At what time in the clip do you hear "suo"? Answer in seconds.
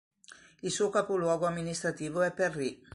0.71-0.89